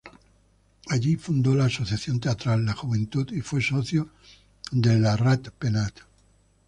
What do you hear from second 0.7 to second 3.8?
Allí fundó la asociación teatral La Juventud y fue